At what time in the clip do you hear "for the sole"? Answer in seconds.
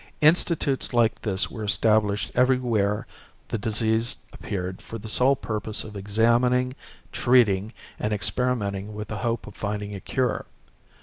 4.81-5.35